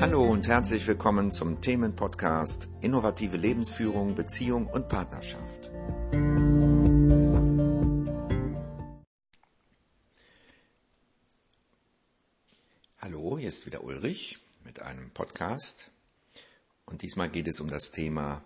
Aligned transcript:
Hallo 0.00 0.24
und 0.24 0.48
herzlich 0.48 0.86
willkommen 0.86 1.30
zum 1.30 1.60
Themenpodcast 1.60 2.70
Innovative 2.80 3.36
Lebensführung, 3.36 4.14
Beziehung 4.14 4.66
und 4.66 4.88
Partnerschaft. 4.88 5.70
Hallo, 12.98 13.36
hier 13.36 13.50
ist 13.50 13.66
wieder 13.66 13.84
Ulrich 13.84 14.38
mit 14.64 14.80
einem 14.80 15.10
Podcast 15.10 15.90
und 16.86 17.02
diesmal 17.02 17.28
geht 17.28 17.46
es 17.46 17.60
um 17.60 17.68
das 17.68 17.90
Thema, 17.90 18.42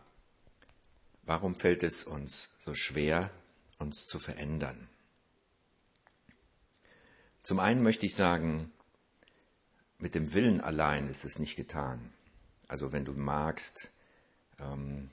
warum 1.23 1.55
fällt 1.55 1.85
es 1.85 2.03
uns 2.03 2.57
so 2.59 2.75
schwer, 2.75 3.31
uns 3.79 4.09
zu 4.09 4.19
verändern? 4.19 4.89
Zum 7.45 7.61
einen 7.61 7.85
möchte 7.85 8.07
ich 8.07 8.17
sagen, 8.17 8.73
mit 9.99 10.15
dem 10.15 10.33
Willen 10.33 10.61
allein 10.61 11.09
ist 11.09 11.25
es 11.25 11.39
nicht 11.39 11.57
getan. 11.57 12.13
Also 12.69 12.93
wenn 12.93 13.05
du 13.05 13.13
magst 13.13 13.91
ähm, 14.59 15.11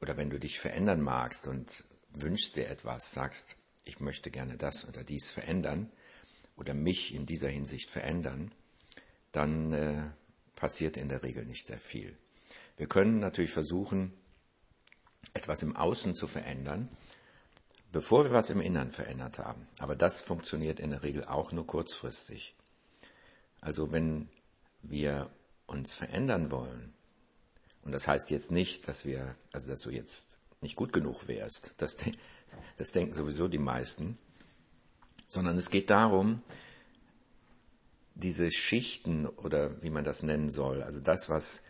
oder 0.00 0.16
wenn 0.16 0.30
du 0.30 0.38
dich 0.38 0.60
verändern 0.60 1.00
magst 1.00 1.46
und 1.46 1.84
wünschst 2.10 2.56
dir 2.56 2.68
etwas, 2.68 3.12
sagst, 3.12 3.56
ich 3.84 4.00
möchte 4.00 4.30
gerne 4.30 4.56
das 4.56 4.88
oder 4.88 5.04
dies 5.04 5.30
verändern 5.30 5.90
oder 6.56 6.74
mich 6.74 7.14
in 7.14 7.26
dieser 7.26 7.48
Hinsicht 7.48 7.90
verändern, 7.90 8.52
dann 9.32 9.72
äh, 9.72 10.10
passiert 10.54 10.96
in 10.96 11.08
der 11.08 11.22
Regel 11.22 11.44
nicht 11.44 11.66
sehr 11.66 11.78
viel. 11.78 12.16
Wir 12.76 12.86
können 12.86 13.18
natürlich 13.18 13.52
versuchen, 13.52 14.12
etwas 15.34 15.62
im 15.62 15.76
Außen 15.76 16.14
zu 16.14 16.26
verändern, 16.26 16.88
bevor 17.90 18.24
wir 18.24 18.32
was 18.32 18.50
im 18.50 18.60
Innern 18.60 18.92
verändert 18.92 19.38
haben. 19.38 19.66
Aber 19.78 19.96
das 19.96 20.22
funktioniert 20.22 20.80
in 20.80 20.90
der 20.90 21.02
Regel 21.02 21.24
auch 21.24 21.52
nur 21.52 21.66
kurzfristig. 21.66 22.54
Also 23.62 23.92
wenn 23.92 24.28
wir 24.82 25.30
uns 25.66 25.94
verändern 25.94 26.50
wollen, 26.50 26.92
und 27.84 27.92
das 27.92 28.06
heißt 28.06 28.30
jetzt 28.30 28.50
nicht, 28.50 28.86
dass 28.88 29.06
wir, 29.06 29.34
also 29.52 29.68
dass 29.68 29.80
du 29.80 29.90
jetzt 29.90 30.38
nicht 30.60 30.76
gut 30.76 30.92
genug 30.92 31.28
wärst, 31.28 31.74
das, 31.78 31.96
das 32.76 32.92
denken 32.92 33.14
sowieso 33.14 33.48
die 33.48 33.58
meisten, 33.58 34.18
sondern 35.28 35.56
es 35.56 35.70
geht 35.70 35.90
darum, 35.90 36.42
diese 38.14 38.50
Schichten 38.50 39.26
oder 39.26 39.80
wie 39.82 39.90
man 39.90 40.04
das 40.04 40.22
nennen 40.22 40.50
soll, 40.50 40.82
also 40.82 41.00
das, 41.00 41.28
was 41.28 41.62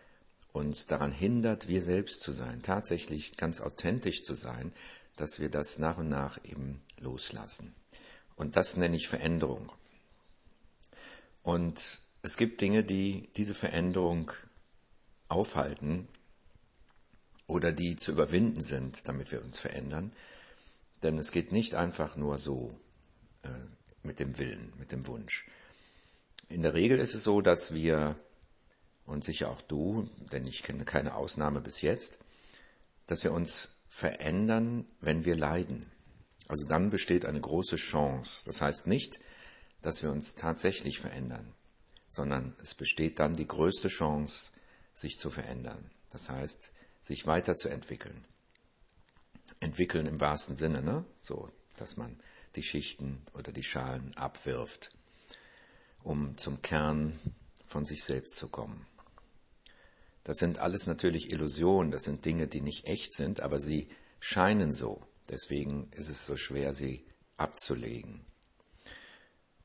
uns 0.52 0.86
daran 0.86 1.12
hindert, 1.12 1.68
wir 1.68 1.82
selbst 1.82 2.22
zu 2.22 2.32
sein, 2.32 2.62
tatsächlich 2.62 3.36
ganz 3.36 3.60
authentisch 3.60 4.22
zu 4.22 4.34
sein, 4.34 4.72
dass 5.16 5.40
wir 5.40 5.50
das 5.50 5.78
nach 5.78 5.98
und 5.98 6.08
nach 6.08 6.42
eben 6.44 6.82
loslassen. 6.98 7.74
Und 8.34 8.56
das 8.56 8.76
nenne 8.76 8.96
ich 8.96 9.08
Veränderung. 9.08 9.70
Und 11.42 12.00
es 12.22 12.36
gibt 12.36 12.60
Dinge, 12.60 12.84
die 12.84 13.28
diese 13.36 13.54
Veränderung 13.54 14.30
aufhalten 15.28 16.08
oder 17.46 17.72
die 17.72 17.96
zu 17.96 18.12
überwinden 18.12 18.62
sind, 18.62 19.08
damit 19.08 19.32
wir 19.32 19.42
uns 19.42 19.58
verändern. 19.58 20.12
Denn 21.02 21.18
es 21.18 21.32
geht 21.32 21.50
nicht 21.50 21.74
einfach 21.74 22.16
nur 22.16 22.38
so 22.38 22.78
äh, 23.42 23.48
mit 24.02 24.20
dem 24.20 24.38
Willen, 24.38 24.72
mit 24.78 24.92
dem 24.92 25.06
Wunsch. 25.06 25.46
In 26.48 26.62
der 26.62 26.74
Regel 26.74 26.98
ist 26.98 27.14
es 27.14 27.24
so, 27.24 27.40
dass 27.40 27.74
wir, 27.74 28.16
und 29.06 29.24
sicher 29.24 29.50
auch 29.50 29.62
du, 29.62 30.08
denn 30.32 30.46
ich 30.46 30.62
kenne 30.62 30.84
keine 30.84 31.14
Ausnahme 31.14 31.60
bis 31.60 31.82
jetzt, 31.82 32.18
dass 33.06 33.24
wir 33.24 33.32
uns 33.32 33.70
verändern, 33.88 34.86
wenn 35.00 35.24
wir 35.24 35.36
leiden. 35.36 35.86
Also 36.48 36.66
dann 36.66 36.90
besteht 36.90 37.24
eine 37.24 37.40
große 37.40 37.76
Chance. 37.76 38.44
Das 38.46 38.60
heißt 38.60 38.86
nicht, 38.86 39.20
dass 39.82 40.02
wir 40.02 40.10
uns 40.10 40.36
tatsächlich 40.36 41.00
verändern, 41.00 41.52
sondern 42.08 42.54
es 42.62 42.74
besteht 42.74 43.18
dann 43.18 43.34
die 43.34 43.46
größte 43.46 43.88
Chance, 43.88 44.52
sich 44.94 45.18
zu 45.18 45.30
verändern. 45.30 45.90
Das 46.10 46.30
heißt, 46.30 46.72
sich 47.00 47.26
weiterzuentwickeln. 47.26 48.24
Entwickeln 49.60 50.06
im 50.06 50.20
wahrsten 50.20 50.54
Sinne, 50.54 50.82
ne? 50.82 51.04
So, 51.20 51.50
dass 51.76 51.96
man 51.96 52.16
die 52.54 52.62
Schichten 52.62 53.22
oder 53.34 53.52
die 53.52 53.62
Schalen 53.64 54.14
abwirft, 54.16 54.92
um 56.02 56.36
zum 56.36 56.62
Kern 56.62 57.18
von 57.66 57.84
sich 57.84 58.04
selbst 58.04 58.36
zu 58.36 58.48
kommen. 58.48 58.86
Das 60.24 60.38
sind 60.38 60.58
alles 60.58 60.86
natürlich 60.86 61.32
Illusionen, 61.32 61.90
das 61.90 62.04
sind 62.04 62.24
Dinge, 62.24 62.46
die 62.46 62.60
nicht 62.60 62.86
echt 62.86 63.12
sind, 63.14 63.40
aber 63.40 63.58
sie 63.58 63.88
scheinen 64.20 64.72
so. 64.72 65.02
Deswegen 65.28 65.90
ist 65.92 66.10
es 66.10 66.26
so 66.26 66.36
schwer, 66.36 66.72
sie 66.74 67.06
abzulegen. 67.36 68.24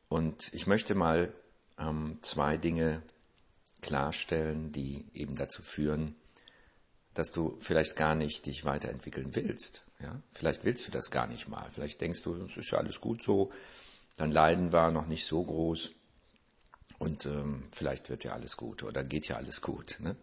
Und 0.10 0.54
ich 0.54 0.68
möchte 0.68 0.96
mal 0.96 1.34
ähm, 1.78 2.18
zwei 2.22 2.58
Dinge 2.58 3.02
klarstellen, 3.82 4.70
die 4.72 5.06
eben 5.14 5.36
dazu 5.36 5.62
führen, 5.62 6.16
dass 7.14 7.32
du 7.32 7.58
vielleicht 7.60 7.96
gar 7.96 8.16
nicht 8.16 8.46
dich 8.46 8.66
weiterentwickeln 8.66 9.36
willst. 9.36 9.84
Ja? 10.02 10.22
Vielleicht 10.32 10.64
willst 10.66 10.88
du 10.88 10.92
das 10.92 11.12
gar 11.12 11.28
nicht 11.28 11.48
mal. 11.48 11.70
Vielleicht 11.72 12.00
denkst 12.02 12.22
du, 12.22 12.36
es 12.46 12.58
ist 12.58 12.72
ja 12.72 12.78
alles 12.78 13.02
gut 13.02 13.24
so, 13.24 13.52
dein 14.18 14.32
Leiden 14.32 14.72
war 14.72 14.92
noch 14.92 15.08
nicht 15.08 15.26
so 15.26 15.44
groß 15.44 15.92
und 17.00 17.26
ähm, 17.26 17.64
vielleicht 17.72 18.10
wird 18.10 18.24
ja 18.24 18.34
alles 18.34 18.58
gut 18.58 18.84
oder 18.84 19.04
geht 19.04 19.28
ja 19.28 19.38
alles 19.38 19.62
gut. 19.62 19.98
Ne? 20.00 20.16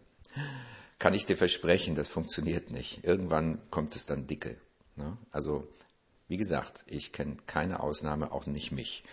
Kann 0.99 1.13
ich 1.13 1.25
dir 1.25 1.37
versprechen, 1.37 1.95
das 1.95 2.07
funktioniert 2.07 2.71
nicht. 2.71 3.03
Irgendwann 3.03 3.59
kommt 3.69 3.95
es 3.95 4.05
dann 4.05 4.27
dicke. 4.27 4.57
Ne? 4.95 5.17
Also, 5.31 5.67
wie 6.27 6.37
gesagt, 6.37 6.85
ich 6.87 7.13
kenne 7.13 7.37
keine 7.45 7.81
Ausnahme, 7.81 8.31
auch 8.31 8.45
nicht 8.45 8.71
mich. 8.71 9.03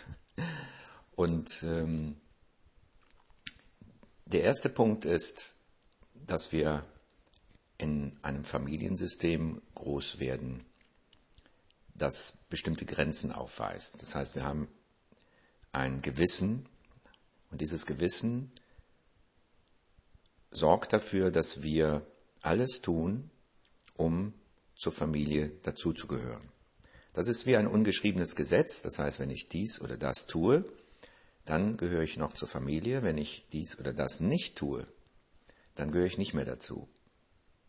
Und 1.15 1.62
ähm, 1.62 2.17
der 4.27 4.43
erste 4.43 4.71
Punkt 4.71 5.05
ist, 5.05 5.56
dass 6.27 6.53
wir 6.53 6.87
in 7.77 8.17
einem 8.23 8.45
Familiensystem 8.45 9.61
groß 9.75 10.21
werden, 10.21 10.65
das 11.95 12.47
bestimmte 12.49 12.87
Grenzen 12.87 13.33
aufweist. 13.33 14.00
Das 14.00 14.15
heißt, 14.15 14.34
wir 14.34 14.44
haben 14.44 14.69
ein 15.73 16.00
Gewissen 16.00 16.67
und 17.50 17.61
dieses 17.61 17.87
Gewissen 17.87 18.50
sorgt 20.50 20.93
dafür, 20.93 21.31
dass 21.31 21.62
wir 21.62 22.06
alles 22.41 22.81
tun, 22.81 23.31
um 23.97 24.33
zur 24.77 24.93
Familie 24.93 25.49
dazuzugehören. 25.62 26.51
Das 27.12 27.28
ist 27.28 27.47
wie 27.47 27.56
ein 27.56 27.67
ungeschriebenes 27.67 28.37
Gesetz. 28.37 28.83
Das 28.83 28.99
heißt, 28.99 29.21
wenn 29.21 29.31
ich 29.31 29.49
dies 29.49 29.81
oder 29.81 29.97
das 29.97 30.27
tue, 30.27 30.65
dann 31.45 31.77
gehöre 31.77 32.03
ich 32.03 32.17
noch 32.17 32.34
zur 32.34 32.49
Familie. 32.49 33.03
Wenn 33.03 33.19
ich 33.19 33.47
dies 33.53 33.78
oder 33.78 33.93
das 33.93 34.21
nicht 34.21 34.56
tue, 34.56 34.87
dann 35.75 35.93
gehöre 35.93 36.06
ich 36.06 36.19
nicht 36.19 36.34
mehr 36.34 36.45
dazu. 36.45 36.89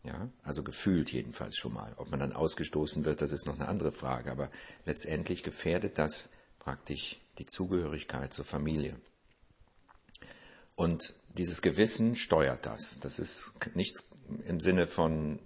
Ja, 0.02 0.28
also 0.42 0.62
gefühlt 0.62 1.12
jedenfalls 1.12 1.56
schon 1.56 1.72
mal. 1.72 1.94
Ob 1.96 2.10
man 2.10 2.20
dann 2.20 2.34
ausgestoßen 2.34 3.04
wird, 3.04 3.22
das 3.22 3.32
ist 3.32 3.46
noch 3.46 3.54
eine 3.54 3.68
andere 3.68 3.92
Frage. 3.92 4.30
Aber 4.30 4.50
letztendlich 4.84 5.42
gefährdet 5.42 5.98
das 5.98 6.30
praktisch 6.58 7.20
die 7.38 7.46
Zugehörigkeit 7.46 8.32
zur 8.32 8.44
Familie. 8.44 8.96
Und 10.76 11.14
dieses 11.36 11.62
Gewissen 11.62 12.16
steuert 12.16 12.66
das. 12.66 13.00
Das 13.00 13.18
ist 13.18 13.52
nichts 13.74 14.10
im 14.46 14.60
Sinne 14.60 14.86
von 14.86 15.38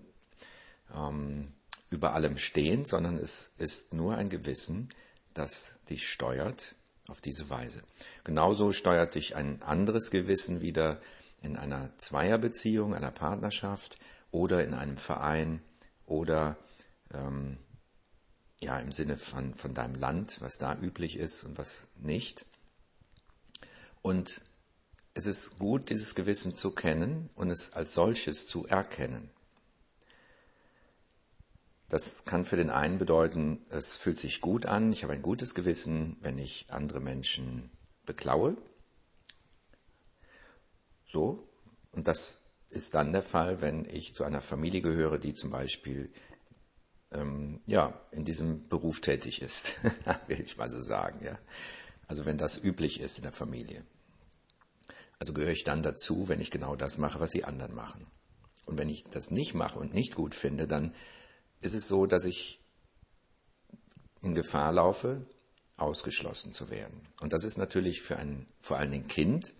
ähm, 0.94 1.52
über 1.90 2.14
allem 2.14 2.38
stehend, 2.38 2.86
sondern 2.86 3.16
es 3.16 3.54
ist 3.58 3.94
nur 3.94 4.16
ein 4.16 4.28
Gewissen, 4.28 4.88
das 5.34 5.80
dich 5.88 6.08
steuert 6.08 6.74
auf 7.08 7.20
diese 7.20 7.48
Weise. 7.48 7.82
Genauso 8.24 8.72
steuert 8.72 9.14
dich 9.14 9.36
ein 9.36 9.62
anderes 9.62 10.10
Gewissen 10.10 10.60
wieder 10.60 11.00
in 11.42 11.56
einer 11.56 11.96
Zweierbeziehung, 11.96 12.94
einer 12.94 13.10
Partnerschaft 13.10 13.98
oder 14.30 14.64
in 14.64 14.74
einem 14.74 14.96
Verein 14.96 15.62
oder 16.04 16.58
ähm, 17.12 17.56
ja 18.60 18.78
im 18.78 18.92
Sinne 18.92 19.16
von, 19.16 19.54
von 19.54 19.74
deinem 19.74 19.94
Land, 19.94 20.40
was 20.40 20.58
da 20.58 20.76
üblich 20.76 21.16
ist 21.16 21.44
und 21.44 21.56
was 21.58 21.88
nicht. 21.96 22.44
Und 24.02 24.42
es 25.14 25.26
ist 25.26 25.58
gut, 25.58 25.90
dieses 25.90 26.14
Gewissen 26.14 26.54
zu 26.54 26.72
kennen 26.72 27.30
und 27.34 27.50
es 27.50 27.72
als 27.72 27.94
solches 27.94 28.46
zu 28.46 28.66
erkennen. 28.66 29.30
Das 31.88 32.26
kann 32.26 32.44
für 32.44 32.56
den 32.56 32.68
einen 32.68 32.98
bedeuten, 32.98 33.64
es 33.70 33.96
fühlt 33.96 34.18
sich 34.18 34.42
gut 34.42 34.66
an, 34.66 34.92
ich 34.92 35.04
habe 35.04 35.14
ein 35.14 35.22
gutes 35.22 35.54
Gewissen, 35.54 36.18
wenn 36.20 36.36
ich 36.36 36.66
andere 36.68 37.00
Menschen 37.00 37.70
beklaue. 38.04 38.58
So, 41.06 41.48
und 41.92 42.06
das 42.06 42.40
ist 42.68 42.94
dann 42.94 43.12
der 43.12 43.22
Fall, 43.22 43.62
wenn 43.62 43.86
ich 43.86 44.14
zu 44.14 44.24
einer 44.24 44.42
Familie 44.42 44.82
gehöre, 44.82 45.18
die 45.18 45.32
zum 45.32 45.50
Beispiel 45.50 46.12
ähm, 47.10 47.62
ja 47.66 47.98
in 48.10 48.26
diesem 48.26 48.68
Beruf 48.68 49.00
tätig 49.00 49.40
ist, 49.40 49.80
will 50.26 50.40
ich 50.40 50.58
mal 50.58 50.68
so 50.68 50.82
sagen. 50.82 51.24
Ja, 51.24 51.38
also 52.06 52.26
wenn 52.26 52.36
das 52.36 52.62
üblich 52.62 53.00
ist 53.00 53.16
in 53.16 53.22
der 53.22 53.32
Familie. 53.32 53.82
Also 55.18 55.32
gehöre 55.32 55.52
ich 55.52 55.64
dann 55.64 55.82
dazu, 55.82 56.28
wenn 56.28 56.40
ich 56.40 56.50
genau 56.50 56.76
das 56.76 56.98
mache, 56.98 57.18
was 57.18 57.30
die 57.30 57.44
anderen 57.44 57.74
machen. 57.74 58.06
Und 58.66 58.78
wenn 58.78 58.90
ich 58.90 59.04
das 59.04 59.30
nicht 59.30 59.54
mache 59.54 59.78
und 59.78 59.94
nicht 59.94 60.14
gut 60.14 60.34
finde, 60.34 60.68
dann 60.68 60.94
ist 61.60 61.74
es 61.74 61.88
so, 61.88 62.06
dass 62.06 62.24
ich 62.24 62.60
in 64.22 64.34
Gefahr 64.34 64.72
laufe, 64.72 65.26
ausgeschlossen 65.76 66.52
zu 66.52 66.70
werden. 66.70 67.06
Und 67.20 67.32
das 67.32 67.44
ist 67.44 67.56
natürlich 67.56 68.02
für 68.02 68.16
ein 68.16 68.46
vor 68.58 68.78
allen 68.78 68.90
Dingen 68.90 69.08
Kind 69.08 69.52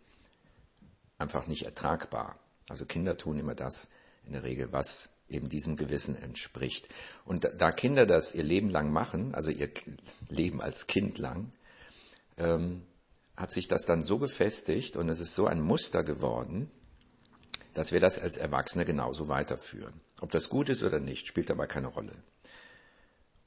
einfach 1.16 1.46
nicht 1.46 1.64
ertragbar. 1.64 2.38
Also 2.68 2.84
Kinder 2.84 3.16
tun 3.16 3.38
immer 3.38 3.54
das 3.54 3.88
in 4.24 4.32
der 4.32 4.42
Regel, 4.42 4.72
was 4.72 5.10
eben 5.28 5.48
diesem 5.48 5.76
Gewissen 5.76 6.20
entspricht. 6.20 6.88
Und 7.24 7.48
da 7.58 7.72
Kinder 7.72 8.06
das 8.06 8.34
ihr 8.34 8.44
Leben 8.44 8.70
lang 8.70 8.92
machen, 8.92 9.34
also 9.34 9.50
ihr 9.50 9.70
Leben 10.28 10.60
als 10.60 10.86
Kind 10.86 11.18
lang, 11.18 11.50
ähm, 12.36 12.82
hat 13.36 13.52
sich 13.52 13.68
das 13.68 13.86
dann 13.86 14.02
so 14.02 14.18
gefestigt 14.18 14.96
und 14.96 15.08
es 15.08 15.20
ist 15.20 15.34
so 15.34 15.46
ein 15.46 15.60
Muster 15.60 16.02
geworden, 16.02 16.70
dass 17.74 17.92
wir 17.92 18.00
das 18.00 18.18
als 18.18 18.36
Erwachsene 18.36 18.84
genauso 18.84 19.28
weiterführen. 19.28 20.00
Ob 20.20 20.30
das 20.30 20.48
gut 20.48 20.68
ist 20.68 20.82
oder 20.82 21.00
nicht, 21.00 21.26
spielt 21.26 21.50
dabei 21.50 21.66
keine 21.66 21.88
Rolle. 21.88 22.12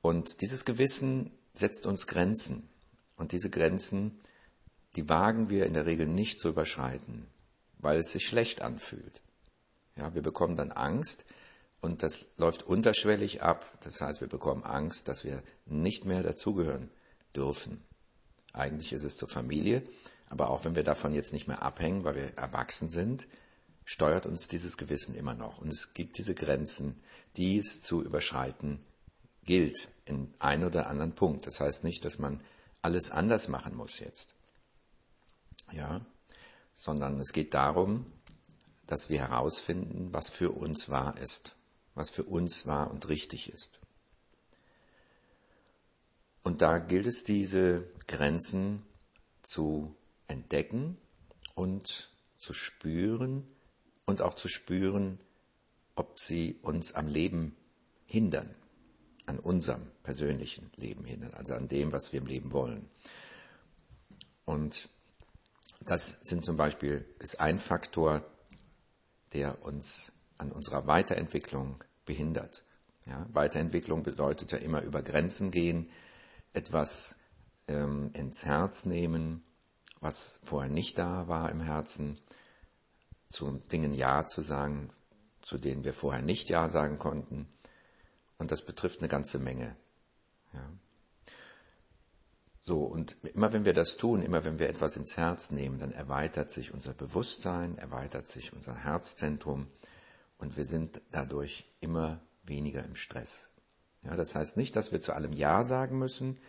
Und 0.01 0.41
dieses 0.41 0.65
Gewissen 0.65 1.31
setzt 1.53 1.85
uns 1.85 2.07
Grenzen. 2.07 2.67
Und 3.17 3.33
diese 3.33 3.49
Grenzen, 3.49 4.19
die 4.95 5.07
wagen 5.09 5.49
wir 5.49 5.65
in 5.65 5.73
der 5.73 5.85
Regel 5.85 6.07
nicht 6.07 6.39
zu 6.39 6.49
überschreiten, 6.49 7.27
weil 7.77 7.99
es 7.99 8.11
sich 8.11 8.25
schlecht 8.25 8.61
anfühlt. 8.61 9.21
Ja, 9.95 10.15
wir 10.15 10.21
bekommen 10.21 10.55
dann 10.55 10.71
Angst 10.71 11.25
und 11.81 12.03
das 12.03 12.27
läuft 12.37 12.63
unterschwellig 12.63 13.41
ab. 13.41 13.65
Das 13.83 14.01
heißt, 14.01 14.21
wir 14.21 14.29
bekommen 14.29 14.63
Angst, 14.63 15.07
dass 15.07 15.23
wir 15.23 15.43
nicht 15.65 16.05
mehr 16.05 16.23
dazugehören 16.23 16.89
dürfen. 17.35 17.83
Eigentlich 18.53 18.93
ist 18.93 19.03
es 19.03 19.17
zur 19.17 19.27
Familie, 19.27 19.83
aber 20.29 20.49
auch 20.49 20.65
wenn 20.65 20.75
wir 20.75 20.83
davon 20.83 21.13
jetzt 21.13 21.33
nicht 21.33 21.47
mehr 21.47 21.61
abhängen, 21.61 22.03
weil 22.03 22.15
wir 22.15 22.37
erwachsen 22.37 22.87
sind, 22.87 23.27
steuert 23.91 24.25
uns 24.25 24.47
dieses 24.47 24.77
Gewissen 24.77 25.15
immer 25.15 25.33
noch. 25.33 25.57
Und 25.57 25.69
es 25.69 25.93
gibt 25.93 26.17
diese 26.17 26.33
Grenzen, 26.33 26.95
die 27.35 27.57
es 27.57 27.81
zu 27.81 28.01
überschreiten 28.01 28.79
gilt 29.43 29.89
in 30.05 30.33
ein 30.39 30.63
oder 30.63 30.87
anderen 30.87 31.13
Punkt. 31.13 31.45
Das 31.45 31.59
heißt 31.59 31.83
nicht, 31.83 32.05
dass 32.05 32.17
man 32.17 32.39
alles 32.81 33.11
anders 33.11 33.49
machen 33.49 33.75
muss 33.75 33.99
jetzt. 33.99 34.35
Ja, 35.73 36.05
sondern 36.73 37.19
es 37.19 37.33
geht 37.33 37.53
darum, 37.53 38.05
dass 38.87 39.09
wir 39.09 39.19
herausfinden, 39.19 40.13
was 40.13 40.29
für 40.29 40.51
uns 40.51 40.87
wahr 40.87 41.17
ist, 41.17 41.57
was 41.93 42.09
für 42.09 42.23
uns 42.23 42.67
wahr 42.67 42.91
und 42.91 43.09
richtig 43.09 43.51
ist. 43.51 43.81
Und 46.43 46.61
da 46.61 46.77
gilt 46.77 47.07
es, 47.07 47.25
diese 47.25 47.85
Grenzen 48.07 48.83
zu 49.41 49.93
entdecken 50.27 50.97
und 51.55 52.09
zu 52.37 52.53
spüren 52.53 53.45
und 54.11 54.21
auch 54.21 54.35
zu 54.35 54.47
spüren, 54.47 55.19
ob 55.95 56.19
sie 56.19 56.59
uns 56.61 56.93
am 56.93 57.07
Leben 57.07 57.55
hindern, 58.05 58.53
an 59.25 59.39
unserem 59.39 59.81
persönlichen 60.03 60.69
Leben 60.75 61.05
hindern, 61.05 61.33
also 61.33 61.53
an 61.53 61.67
dem, 61.67 61.91
was 61.91 62.11
wir 62.11 62.19
im 62.21 62.27
Leben 62.27 62.51
wollen. 62.51 62.89
Und 64.45 64.89
das 65.79 66.21
sind 66.21 66.43
zum 66.43 66.57
Beispiel, 66.57 67.05
ist 67.19 67.39
ein 67.39 67.57
Faktor, 67.57 68.23
der 69.33 69.63
uns 69.63 70.13
an 70.37 70.51
unserer 70.51 70.87
Weiterentwicklung 70.87 71.83
behindert. 72.05 72.63
Ja, 73.05 73.25
Weiterentwicklung 73.31 74.03
bedeutet 74.03 74.51
ja 74.51 74.57
immer 74.57 74.81
über 74.81 75.01
Grenzen 75.01 75.51
gehen, 75.51 75.89
etwas 76.53 77.19
ähm, 77.67 78.11
ins 78.13 78.45
Herz 78.45 78.85
nehmen, 78.85 79.43
was 80.01 80.41
vorher 80.43 80.69
nicht 80.69 80.97
da 80.97 81.27
war 81.27 81.49
im 81.49 81.61
Herzen, 81.61 82.19
zu 83.31 83.61
Dingen 83.71 83.93
Ja 83.93 84.25
zu 84.25 84.41
sagen, 84.41 84.89
zu 85.41 85.57
denen 85.57 85.83
wir 85.83 85.93
vorher 85.93 86.21
nicht 86.21 86.49
Ja 86.49 86.69
sagen 86.69 86.99
konnten. 86.99 87.47
Und 88.37 88.51
das 88.51 88.65
betrifft 88.65 88.99
eine 88.99 89.07
ganze 89.07 89.39
Menge. 89.39 89.75
Ja. 90.53 90.69
So, 92.61 92.83
und 92.83 93.15
immer 93.23 93.53
wenn 93.53 93.65
wir 93.65 93.73
das 93.73 93.97
tun, 93.97 94.21
immer 94.21 94.43
wenn 94.45 94.59
wir 94.59 94.69
etwas 94.69 94.95
ins 94.95 95.17
Herz 95.17 95.49
nehmen, 95.51 95.79
dann 95.79 95.91
erweitert 95.91 96.51
sich 96.51 96.73
unser 96.73 96.93
Bewusstsein, 96.93 97.77
erweitert 97.77 98.27
sich 98.27 98.53
unser 98.53 98.75
Herzzentrum 98.75 99.67
und 100.37 100.57
wir 100.57 100.65
sind 100.65 101.01
dadurch 101.11 101.65
immer 101.79 102.19
weniger 102.43 102.83
im 102.83 102.95
Stress. 102.95 103.49
Ja, 104.03 104.15
das 104.15 104.35
heißt 104.35 104.57
nicht, 104.57 104.75
dass 104.75 104.91
wir 104.91 105.01
zu 105.01 105.13
allem 105.13 105.33
Ja 105.33 105.63
sagen 105.63 105.97
müssen. 105.97 106.39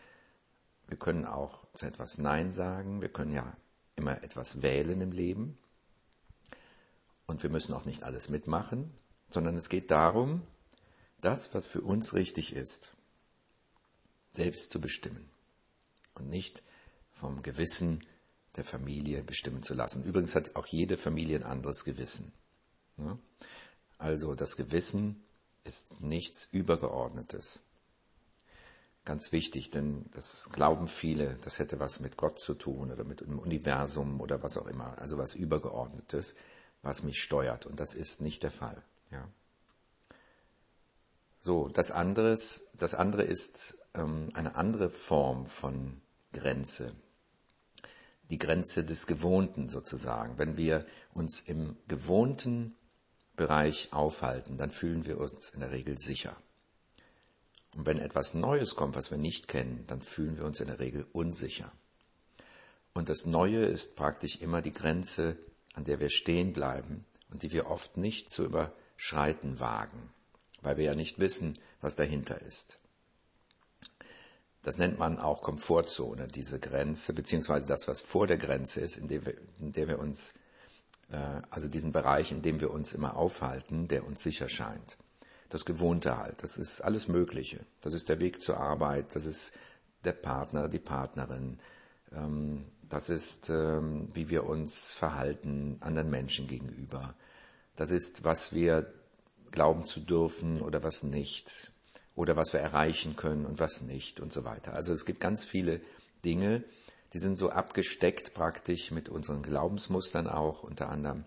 Wir 0.87 0.99
können 0.99 1.25
auch 1.25 1.67
zu 1.73 1.87
etwas 1.87 2.19
Nein 2.19 2.53
sagen. 2.53 3.01
Wir 3.01 3.11
können 3.11 3.33
ja 3.33 3.51
immer 3.97 4.23
etwas 4.23 4.63
wählen 4.63 5.01
im 5.01 5.13
Leben. 5.13 5.59
Und 7.27 7.43
wir 7.43 7.51
müssen 7.51 7.73
auch 7.75 7.85
nicht 7.85 8.03
alles 8.03 8.29
mitmachen, 8.29 8.93
sondern 9.31 9.57
es 9.57 9.69
geht 9.69 9.91
darum, 9.91 10.43
das, 11.21 11.55
was 11.55 11.67
für 11.67 11.81
uns 11.81 12.15
richtig 12.15 12.55
ist, 12.55 12.97
selbst 14.33 14.71
zu 14.71 14.81
bestimmen 14.81 15.31
und 16.15 16.29
nicht 16.29 16.63
vom 17.13 17.43
Gewissen 17.43 18.05
der 18.57 18.65
Familie 18.65 19.23
bestimmen 19.23 19.63
zu 19.63 19.75
lassen. 19.75 20.05
Übrigens 20.05 20.35
hat 20.35 20.57
auch 20.57 20.67
jede 20.67 20.99
Familie 20.99 21.37
ein 21.39 21.45
anderes 21.45 21.85
Gewissen. 21.85 22.33
Also 23.99 24.35
das 24.35 24.57
Gewissen 24.57 25.23
ist 25.65 26.01
nichts 26.01 26.49
Übergeordnetes. 26.53 27.61
Ganz 29.05 29.33
wichtig, 29.33 29.71
denn 29.71 30.07
das 30.13 30.49
glauben 30.53 30.87
viele, 30.87 31.37
das 31.43 31.59
hätte 31.59 31.81
was 31.81 32.01
mit 32.01 32.17
Gott 32.17 32.39
zu 32.39 32.55
tun 32.55 32.93
oder 32.93 33.05
mit 33.05 33.21
dem 33.21 33.39
Universum 33.39 34.21
oder 34.21 34.43
was 34.43 34.57
auch 34.57 34.67
immer, 34.67 34.97
also 34.99 35.19
was 35.19 35.35
Übergeordnetes, 35.35 36.37
was 36.83 37.03
mich 37.03 37.23
steuert. 37.23 37.67
Und 37.67 37.81
das 37.81 37.95
ist 37.95 38.21
nicht 38.21 38.43
der 38.43 38.51
Fall. 38.51 38.83
Ja. 39.11 39.29
So, 41.41 41.69
das, 41.69 41.91
anderes, 41.91 42.71
das 42.79 42.95
andere 42.95 43.23
ist 43.23 43.79
ähm, 43.95 44.31
eine 44.35 44.55
andere 44.55 44.91
Form 44.91 45.47
von 45.47 46.01
Grenze. 46.33 46.95
Die 48.31 48.39
Grenze 48.39 48.85
des 48.85 49.07
Gewohnten 49.07 49.69
sozusagen. 49.69 50.39
Wenn 50.39 50.57
wir 50.57 50.87
uns 51.15 51.41
im 51.41 51.77
gewohnten 51.89 52.77
Bereich 53.37 53.93
aufhalten, 53.93 54.57
dann 54.57 54.71
fühlen 54.71 55.05
wir 55.05 55.19
uns 55.19 55.51
in 55.51 55.61
der 55.61 55.73
Regel 55.73 55.99
sicher. 55.99 56.37
Und 57.77 57.87
wenn 57.87 57.99
etwas 57.99 58.35
Neues 58.35 58.77
kommt, 58.77 58.95
was 58.95 59.11
wir 59.11 59.19
nicht 59.19 59.49
kennen, 59.49 59.85
dann 59.87 60.03
fühlen 60.03 60.37
wir 60.37 60.45
uns 60.45 60.61
in 60.61 60.69
der 60.69 60.79
Regel 60.79 61.07
unsicher. 61.13 61.73
Und 62.93 63.09
das 63.09 63.25
Neue 63.25 63.65
ist 63.65 63.97
praktisch 63.97 64.41
immer 64.43 64.61
die 64.61 64.73
Grenze, 64.73 65.37
an 65.73 65.85
der 65.85 66.01
wir 66.01 66.11
stehen 66.11 66.53
bleiben 66.53 67.05
und 67.31 67.43
die 67.43 67.53
wir 67.53 67.69
oft 67.69 67.97
nicht 67.97 68.31
zu 68.31 68.45
überschreiten 68.45 69.61
wagen 69.61 70.13
weil 70.63 70.77
wir 70.77 70.85
ja 70.85 70.95
nicht 70.95 71.19
wissen, 71.19 71.59
was 71.81 71.97
dahinter 71.97 72.41
ist. 72.41 72.79
Das 74.63 74.79
nennt 74.79 74.99
man 74.99 75.19
auch 75.19 75.43
Komfortzone, 75.43 76.29
diese 76.29 76.61
Grenze, 76.61 77.13
beziehungsweise 77.15 77.67
das, 77.67 77.89
was 77.89 78.01
vor 78.01 78.29
der 78.29 78.39
Grenze 78.39 78.81
ist, 78.81 78.97
in 78.97 79.09
der 79.09 79.27
wir, 79.27 79.35
in 79.59 79.73
der 79.73 79.89
wir 79.89 79.99
uns, 79.99 80.35
äh, 81.11 81.43
also 81.51 81.69
diesen 81.69 81.91
Bereich, 81.91 82.31
in 82.31 82.43
dem 82.43 82.61
wir 82.61 82.71
uns 82.71 82.95
immer 82.95 83.17
aufhalten, 83.17 83.89
der 83.89 84.07
uns 84.07 84.23
sicher 84.23 84.49
scheint. 84.49 84.97
Das 85.49 85.65
Gewohnte 85.65 86.17
halt, 86.17 86.43
das 86.45 86.59
ist 86.59 86.81
alles 86.81 87.09
Mögliche. 87.09 87.67
Das 87.83 87.93
ist 87.93 88.09
der 88.09 88.21
Weg 88.21 88.41
zur 88.41 88.59
Arbeit, 88.59 89.17
das 89.17 89.27
ist 89.27 89.53
der 90.05 90.13
Partner, 90.13 90.69
die 90.69 90.79
Partnerin, 90.79 91.59
das 92.89 93.09
ist, 93.09 93.49
ähm, 93.49 94.09
wie 94.13 94.29
wir 94.29 94.45
uns 94.45 94.93
verhalten 94.93 95.79
anderen 95.81 96.11
Menschen 96.11 96.47
gegenüber. 96.47 97.15
Das 97.77 97.91
ist, 97.91 98.25
was 98.25 98.55
wir 98.55 98.93
glauben 99.51 99.85
zu 99.85 100.01
dürfen 100.01 100.61
oder 100.61 100.83
was 100.83 101.03
nicht 101.03 101.73
oder 102.15 102.37
was 102.37 102.53
wir 102.53 102.61
erreichen 102.61 103.17
können 103.17 103.47
und 103.47 103.61
was 103.61 103.83
nicht 103.83 104.21
und 104.21 104.33
so 104.33 104.45
weiter. 104.45 104.75
Also 104.75 104.93
es 104.93 105.07
gibt 105.07 105.21
ganz 105.21 105.45
viele 105.45 105.81
Dinge, 106.25 106.65
die 107.15 107.19
sind 107.19 107.37
so 107.37 107.51
abgesteckt 107.51 108.35
praktisch 108.35 108.91
mit 108.91 109.09
unseren 109.09 109.43
Glaubensmustern 109.43 110.27
auch 110.27 110.63
unter 110.63 110.91
anderem 110.91 111.25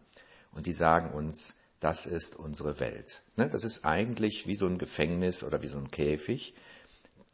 und 0.51 0.67
die 0.67 0.73
sagen 0.73 1.11
uns, 1.11 1.59
das 1.79 2.05
ist 2.05 2.35
unsere 2.35 2.79
Welt. 2.79 3.21
Ne, 3.35 3.49
das 3.49 3.63
ist 3.63 3.85
eigentlich 3.85 4.47
wie 4.47 4.55
so 4.55 4.67
ein 4.67 4.77
Gefängnis 4.77 5.43
oder 5.43 5.61
wie 5.61 5.67
so 5.67 5.77
ein 5.77 5.91
Käfig 5.91 6.55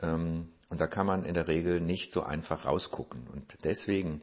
ähm, 0.02 0.50
und 0.72 0.80
da 0.80 0.88
kann 0.88 1.06
man 1.06 1.26
in 1.26 1.34
der 1.34 1.50
Regel 1.50 1.82
nicht 1.82 2.14
so 2.14 2.24
einfach 2.24 2.64
rausgucken 2.66 3.28
und 3.28 3.58
deswegen 3.66 4.22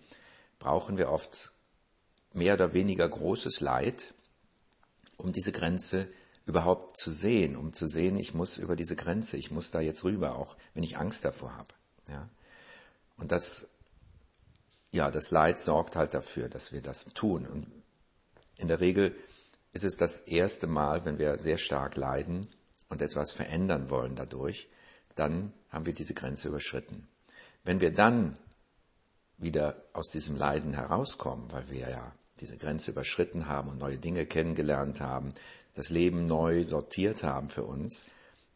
brauchen 0.59 0.97
wir 0.97 1.11
oft 1.11 1.53
mehr 2.33 2.55
oder 2.55 2.73
weniger 2.73 3.07
großes 3.07 3.61
Leid, 3.61 4.15
um 5.19 5.31
diese 5.33 5.53
Grenze 5.53 6.09
überhaupt 6.47 6.97
zu 6.97 7.11
sehen, 7.11 7.55
um 7.55 7.75
zu 7.75 7.87
sehen, 7.87 8.17
ich 8.17 8.33
muss 8.33 8.57
über 8.57 8.77
diese 8.77 8.97
Grenze, 8.97 9.37
ich 9.37 9.51
muss 9.51 9.71
da 9.71 9.81
jetzt 9.81 10.05
rüber, 10.05 10.37
auch 10.37 10.57
wenn 10.73 10.83
ich 10.83 10.97
Angst 10.97 11.27
davor 11.27 11.55
habe. 11.55 11.75
Ja? 12.09 12.31
Und 13.19 13.31
das, 13.31 13.75
ja, 14.91 15.11
das 15.11 15.31
Leid 15.31 15.61
sorgt 15.61 15.97
halt 15.97 16.15
dafür, 16.15 16.49
dass 16.49 16.73
wir 16.73 16.81
das 16.81 17.13
tun. 17.13 17.47
Und 17.47 17.67
in 18.57 18.69
der 18.69 18.81
Regel 18.81 19.15
ist 19.75 19.85
es 19.85 19.99
das 19.99 20.21
erste 20.21 20.67
Mal, 20.67 21.05
wenn 21.05 21.19
wir 21.19 21.39
sehr 21.39 21.59
stark 21.59 21.97
leiden 21.97 22.47
und 22.89 23.03
etwas 23.03 23.33
verändern 23.33 23.91
wollen 23.91 24.17
dadurch, 24.17 24.69
dann 25.19 25.53
haben 25.71 25.87
wir 25.87 25.93
diese 25.93 26.15
Grenze 26.15 26.49
überschritten. 26.49 27.09
Wenn 27.65 27.81
wir 27.81 27.93
dann 27.93 28.35
wieder 29.37 29.77
aus 29.93 30.11
diesem 30.11 30.37
Leiden 30.37 30.75
herauskommen, 30.75 31.51
weil 31.53 31.71
wir 31.71 31.91
ja 31.91 32.13
diese 32.41 32.57
Grenze 32.57 32.93
überschritten 32.93 33.47
haben 33.47 33.71
und 33.71 33.79
neue 33.79 33.99
Dinge 33.99 34.27
kennengelernt 34.27 35.01
haben, 35.01 35.33
das 35.75 35.91
Leben 35.91 36.27
neu 36.27 36.65
sortiert 36.65 37.23
haben 37.23 37.51
für 37.51 37.65
uns, 37.65 38.07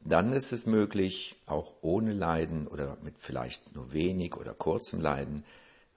dann 0.04 0.32
ist 0.32 0.52
es 0.52 0.66
möglich, 0.66 1.36
auch 1.46 1.76
ohne 1.80 2.12
Leiden 2.12 2.66
oder 2.66 2.96
mit 3.02 3.14
vielleicht 3.18 3.74
nur 3.74 3.92
wenig 3.92 4.36
oder 4.36 4.54
kurzem 4.54 5.00
Leiden, 5.00 5.44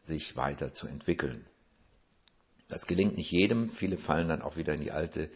sich 0.03 0.36
weiter 0.36 0.74
zu 0.74 0.88
entwickeln. 0.88 1.45
Das 2.67 2.86
gelingt 2.86 3.17
nicht 3.17 3.31
jedem. 3.31 3.69
Viele 3.69 3.98
fallen 3.98 4.29
dann 4.29 4.41
auch 4.41 4.57
wieder 4.57 4.74
in 4.74 4.81
die 4.81 4.91
alte 4.91 5.29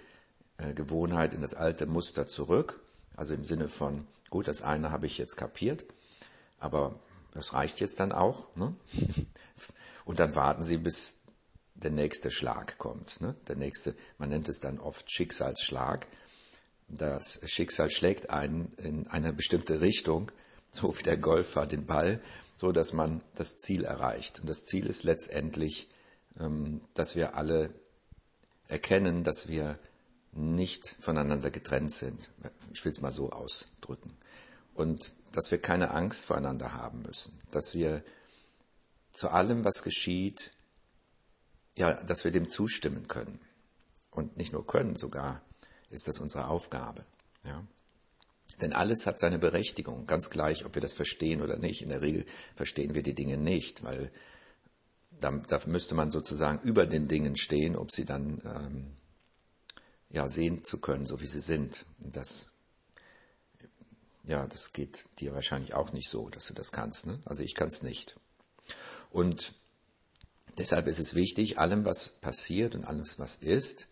äh, 0.57 0.73
Gewohnheit, 0.73 1.33
in 1.33 1.41
das 1.41 1.55
alte 1.55 1.87
Muster 1.87 2.27
zurück. 2.27 2.79
Also 3.15 3.33
im 3.33 3.45
Sinne 3.45 3.67
von, 3.67 4.07
gut, 4.29 4.47
das 4.47 4.61
eine 4.61 4.91
habe 4.91 5.07
ich 5.07 5.17
jetzt 5.17 5.37
kapiert, 5.37 5.85
aber 6.59 6.99
das 7.33 7.53
reicht 7.53 7.79
jetzt 7.79 7.99
dann 7.99 8.11
auch. 8.11 8.55
Ne? 8.55 8.75
Und 10.05 10.19
dann 10.19 10.35
warten 10.35 10.63
sie, 10.63 10.77
bis 10.77 11.25
der 11.75 11.91
nächste 11.91 12.31
Schlag 12.31 12.77
kommt. 12.77 13.21
Ne? 13.21 13.35
Der 13.47 13.55
nächste, 13.55 13.95
man 14.17 14.29
nennt 14.29 14.49
es 14.49 14.59
dann 14.59 14.79
oft 14.79 15.11
Schicksalsschlag. 15.11 16.07
Das 16.87 17.41
Schicksal 17.45 17.91
schlägt 17.91 18.31
einen 18.31 18.73
in 18.77 19.07
eine 19.07 19.33
bestimmte 19.33 19.81
Richtung, 19.81 20.31
so 20.71 20.97
wie 20.97 21.03
der 21.03 21.17
Golfer 21.17 21.65
den 21.65 21.85
Ball, 21.85 22.19
so 22.55 22.71
dass 22.71 22.93
man 22.93 23.21
das 23.35 23.57
Ziel 23.57 23.85
erreicht. 23.85 24.39
Und 24.39 24.49
das 24.49 24.65
Ziel 24.65 24.87
ist 24.87 25.03
letztendlich, 25.03 25.87
ähm, 26.39 26.81
dass 26.93 27.15
wir 27.15 27.35
alle 27.35 27.73
erkennen, 28.67 29.23
dass 29.23 29.47
wir 29.47 29.79
nicht 30.39 30.95
voneinander 30.99 31.51
getrennt 31.51 31.91
sind. 31.91 32.29
Ich 32.73 32.83
will 32.85 32.91
es 32.91 33.01
mal 33.01 33.11
so 33.11 33.31
ausdrücken. 33.31 34.15
Und 34.73 35.13
dass 35.33 35.51
wir 35.51 35.61
keine 35.61 35.91
Angst 35.91 36.25
voreinander 36.25 36.73
haben 36.73 37.01
müssen. 37.01 37.37
Dass 37.51 37.73
wir 37.73 38.03
zu 39.11 39.29
allem, 39.29 39.65
was 39.65 39.83
geschieht, 39.83 40.53
ja, 41.77 41.93
dass 42.03 42.23
wir 42.23 42.31
dem 42.31 42.47
zustimmen 42.47 43.07
können. 43.07 43.39
Und 44.11 44.37
nicht 44.37 44.53
nur 44.53 44.65
können, 44.65 44.95
sogar 44.95 45.41
ist 45.89 46.07
das 46.07 46.19
unsere 46.19 46.47
Aufgabe. 46.47 47.05
Ja. 47.43 47.65
Denn 48.61 48.73
alles 48.73 49.05
hat 49.05 49.19
seine 49.19 49.39
Berechtigung, 49.39 50.05
ganz 50.05 50.29
gleich, 50.29 50.65
ob 50.65 50.75
wir 50.75 50.81
das 50.81 50.93
verstehen 50.93 51.41
oder 51.41 51.57
nicht. 51.57 51.81
In 51.81 51.89
der 51.89 52.01
Regel 52.01 52.25
verstehen 52.55 52.95
wir 52.95 53.03
die 53.03 53.15
Dinge 53.15 53.37
nicht, 53.37 53.83
weil 53.83 54.11
da, 55.19 55.31
da 55.31 55.61
müsste 55.65 55.95
man 55.95 56.11
sozusagen 56.11 56.61
über 56.61 56.85
den 56.85 57.07
Dingen 57.07 57.37
stehen, 57.37 57.75
ob 57.75 57.91
sie 57.91 58.05
dann 58.05 58.41
ähm, 58.45 58.97
ja, 60.09 60.27
sehen 60.27 60.63
zu 60.63 60.79
können, 60.79 61.05
so 61.05 61.21
wie 61.21 61.27
sie 61.27 61.39
sind. 61.39 61.85
Das, 61.99 62.49
ja, 64.23 64.47
das 64.47 64.73
geht 64.73 65.19
dir 65.19 65.33
wahrscheinlich 65.33 65.73
auch 65.73 65.93
nicht 65.93 66.09
so, 66.09 66.29
dass 66.29 66.47
du 66.47 66.53
das 66.53 66.71
kannst. 66.71 67.07
Ne? 67.07 67.19
Also 67.25 67.43
ich 67.43 67.55
kann 67.55 67.67
es 67.67 67.83
nicht. 67.83 68.15
Und 69.11 69.53
deshalb 70.57 70.87
ist 70.87 70.99
es 70.99 71.15
wichtig, 71.15 71.59
allem, 71.59 71.85
was 71.85 72.09
passiert 72.09 72.75
und 72.75 72.85
alles, 72.85 73.19
was 73.19 73.35
ist, 73.37 73.87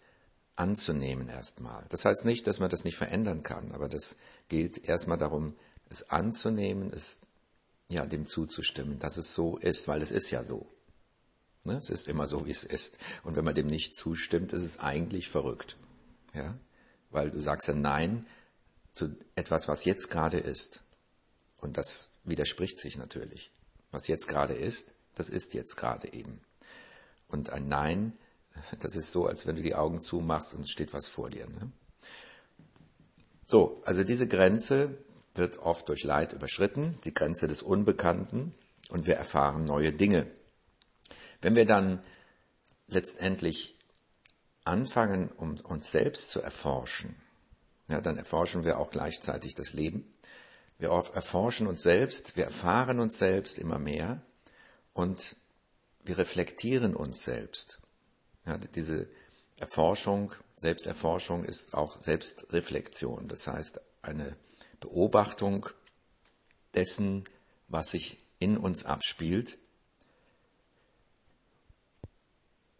anzunehmen 0.55 1.29
erstmal. 1.29 1.85
Das 1.89 2.05
heißt 2.05 2.25
nicht, 2.25 2.47
dass 2.47 2.59
man 2.59 2.69
das 2.69 2.83
nicht 2.83 2.97
verändern 2.97 3.43
kann, 3.43 3.71
aber 3.71 3.89
das 3.89 4.17
gilt 4.49 4.87
erstmal 4.87 5.17
darum, 5.17 5.55
es 5.89 6.09
anzunehmen, 6.09 6.91
es 6.91 7.27
ja 7.89 8.05
dem 8.05 8.25
zuzustimmen, 8.25 8.99
dass 8.99 9.17
es 9.17 9.33
so 9.33 9.57
ist, 9.57 9.87
weil 9.87 10.01
es 10.01 10.11
ist 10.11 10.31
ja 10.31 10.43
so. 10.43 10.67
Ne? 11.63 11.77
Es 11.77 11.89
ist 11.89 12.07
immer 12.07 12.27
so, 12.27 12.45
wie 12.45 12.51
es 12.51 12.63
ist. 12.63 12.97
Und 13.23 13.35
wenn 13.35 13.45
man 13.45 13.55
dem 13.55 13.67
nicht 13.67 13.95
zustimmt, 13.95 14.51
ist 14.51 14.63
es 14.63 14.79
eigentlich 14.79 15.29
verrückt. 15.29 15.77
Ja? 16.37 16.57
Weil 17.09 17.31
du 17.31 17.39
sagst 17.41 17.67
ja 17.67 17.73
Nein 17.73 18.25
zu 18.91 19.15
etwas, 19.35 19.67
was 19.67 19.85
jetzt 19.85 20.09
gerade 20.09 20.37
ist. 20.37 20.83
Und 21.57 21.77
das 21.77 22.11
widerspricht 22.23 22.79
sich 22.79 22.97
natürlich. 22.97 23.51
Was 23.91 24.07
jetzt 24.07 24.27
gerade 24.27 24.53
ist, 24.53 24.91
das 25.15 25.29
ist 25.29 25.53
jetzt 25.53 25.75
gerade 25.75 26.13
eben. 26.13 26.41
Und 27.27 27.49
ein 27.49 27.67
Nein, 27.67 28.13
das 28.79 28.95
ist 28.95 29.11
so, 29.11 29.27
als 29.27 29.47
wenn 29.47 29.55
du 29.55 29.61
die 29.61 29.75
Augen 29.75 29.99
zumachst 29.99 30.53
und 30.53 30.61
es 30.61 30.71
steht 30.71 30.93
was 30.93 31.07
vor 31.07 31.29
dir. 31.29 31.47
Ne? 31.47 31.71
So, 33.45 33.81
also 33.85 34.03
diese 34.03 34.27
Grenze 34.27 34.97
wird 35.35 35.57
oft 35.59 35.87
durch 35.89 36.03
Leid 36.03 36.33
überschritten, 36.33 36.97
die 37.05 37.13
Grenze 37.13 37.47
des 37.47 37.61
Unbekannten, 37.61 38.53
und 38.89 39.07
wir 39.07 39.15
erfahren 39.15 39.65
neue 39.65 39.93
Dinge. 39.93 40.27
Wenn 41.41 41.55
wir 41.55 41.65
dann 41.65 42.01
letztendlich 42.87 43.76
anfangen, 44.67 45.29
um 45.29 45.59
uns 45.61 45.91
selbst 45.91 46.29
zu 46.29 46.41
erforschen, 46.41 47.15
ja, 47.89 48.01
dann 48.01 48.17
erforschen 48.17 48.65
wir 48.65 48.79
auch 48.79 48.91
gleichzeitig 48.91 49.55
das 49.55 49.73
Leben. 49.73 50.13
Wir 50.77 50.89
erforschen 50.89 51.67
uns 51.67 51.81
selbst, 51.81 52.35
wir 52.35 52.43
erfahren 52.43 52.99
uns 52.99 53.17
selbst 53.17 53.57
immer 53.57 53.79
mehr 53.79 54.21
und 54.93 55.37
wir 56.03 56.17
reflektieren 56.17 56.95
uns 56.95 57.23
selbst. 57.23 57.81
Ja, 58.45 58.57
diese 58.57 59.09
Erforschung, 59.57 60.33
Selbsterforschung 60.55 61.43
ist 61.43 61.73
auch 61.73 62.01
Selbstreflexion. 62.01 63.27
Das 63.27 63.47
heißt, 63.47 63.81
eine 64.01 64.37
Beobachtung 64.79 65.67
dessen, 66.75 67.23
was 67.67 67.91
sich 67.91 68.17
in 68.39 68.57
uns 68.57 68.85
abspielt. 68.85 69.57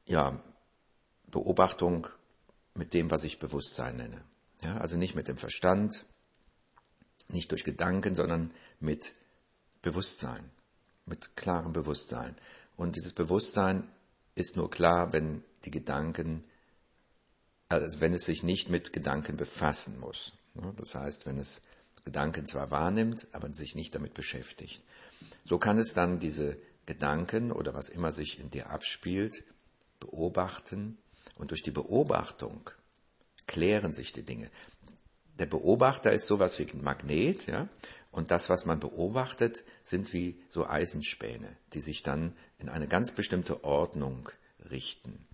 Ja, 0.06 0.41
Beobachtung 1.27 2.07
mit 2.74 2.93
dem, 2.93 3.12
was 3.12 3.24
ich 3.24 3.39
Bewusstsein 3.39 3.98
nenne. 3.98 4.24
Ja, 4.62 4.77
also 4.77 4.98
nicht 4.98 5.15
mit 5.15 5.27
dem 5.27 5.38
Verstand, 5.38 6.05
nicht 7.29 7.51
durch 7.51 7.63
Gedanken, 7.63 8.15
sondern 8.15 8.53
mit 8.79 9.13
Bewusstsein, 9.81 10.50
mit 11.05 11.36
klarem 11.36 11.74
Bewusstsein. 11.74 12.36
Und 12.75 12.96
dieses 12.96 13.13
Bewusstsein 13.13 13.88
ist 14.36 14.55
nur 14.55 14.69
klar, 14.69 15.13
wenn 15.13 15.43
die 15.65 15.72
Gedanken, 15.72 16.46
also 17.69 18.00
wenn 18.00 18.13
es 18.13 18.25
sich 18.25 18.43
nicht 18.43 18.69
mit 18.69 18.93
Gedanken 18.93 19.38
befassen 19.38 20.00
muss. 20.00 20.34
Das 20.77 20.96
heißt, 20.96 21.25
wenn 21.25 21.38
es 21.38 21.63
Gedanken 22.05 22.46
zwar 22.46 22.72
wahrnimmt, 22.72 23.27
aber 23.34 23.53
sich 23.53 23.75
nicht 23.75 23.93
damit 23.93 24.13
beschäftigt. 24.13 24.81
So 25.43 25.57
kann 25.57 25.77
es 25.77 25.93
dann 25.93 26.19
diese 26.19 26.57
Gedanken 26.86 27.51
oder 27.51 27.74
was 27.74 27.89
immer 27.89 28.12
sich 28.12 28.39
in 28.39 28.50
dir 28.50 28.69
abspielt, 28.69 29.43
beobachten 30.00 30.98
und 31.38 31.51
durch 31.51 31.63
die 31.63 31.72
Beobachtung 31.72 32.70
klären 33.46 33.94
sich 33.94 34.13
die 34.13 34.24
Dinge. 34.24 34.50
Der 35.39 35.46
Beobachter 35.46 36.12
ist 36.12 36.27
sowas 36.27 36.58
wie 36.60 36.65
ein 36.65 36.84
Magnet, 36.84 37.48
ja, 37.48 37.70
und 38.12 38.32
das, 38.32 38.50
was 38.50 38.65
man 38.65 38.79
beobachtet, 38.79 39.63
sind 39.84 40.13
wie 40.13 40.41
so 40.50 40.67
Eisenspäne, 40.67 41.56
die 41.74 41.82
sich 41.82 42.01
dann 42.01 42.36
in 42.58 42.70
eine 42.70 42.88
ganz 42.88 43.12
bestimmte 43.12 43.63
Ordnung 43.63 44.29
richten, 44.72 45.27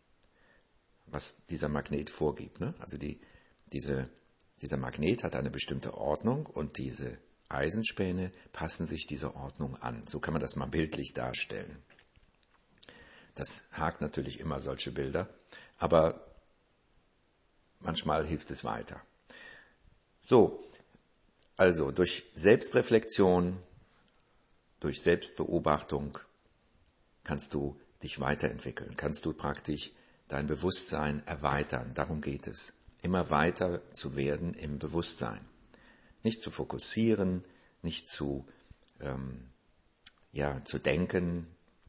was 1.05 1.45
dieser 1.45 1.69
Magnet 1.69 2.09
vorgibt. 2.09 2.59
Ne? 2.59 2.73
Also 2.79 2.97
die, 2.97 3.21
diese, 3.71 4.09
dieser 4.61 4.77
Magnet 4.77 5.23
hat 5.23 5.35
eine 5.35 5.49
bestimmte 5.49 5.97
Ordnung 5.97 6.45
und 6.45 6.77
diese 6.77 7.17
Eisenspäne 7.47 8.31
passen 8.51 8.85
sich 8.85 9.07
dieser 9.07 9.35
Ordnung 9.35 9.77
an. 9.77 10.05
So 10.07 10.19
kann 10.19 10.33
man 10.33 10.41
das 10.41 10.55
mal 10.55 10.67
bildlich 10.67 11.13
darstellen. 11.13 11.77
Das 13.35 13.69
hakt 13.73 14.01
natürlich 14.01 14.39
immer 14.39 14.59
solche 14.59 14.91
Bilder, 14.91 15.29
aber 15.83 16.21
manchmal 17.81 18.25
hilft 18.25 18.49
es 18.51 18.63
weiter. 18.63 19.01
So, 20.21 20.63
also 21.57 21.91
durch 21.91 22.23
Selbstreflexion, 22.33 23.59
durch 24.79 25.01
Selbstbeobachtung 25.01 26.19
kannst 27.25 27.53
du 27.53 27.77
dich 28.01 28.21
weiterentwickeln, 28.21 28.95
kannst 28.95 29.25
du 29.25 29.33
praktisch 29.33 29.91
dein 30.29 30.47
Bewusstsein 30.47 31.21
erweitern. 31.27 31.93
Darum 31.93 32.21
geht 32.21 32.47
es. 32.47 32.75
Immer 33.01 33.29
weiter 33.29 33.81
zu 33.91 34.15
werden 34.15 34.53
im 34.53 34.79
Bewusstsein. 34.79 35.41
Nicht 36.23 36.41
zu 36.41 36.49
fokussieren, 36.49 37.43
nicht 37.81 38.07
zu, 38.07 38.47
ähm, 39.01 39.49
ja, 40.31 40.63
zu 40.63 40.79
denken 40.79 41.45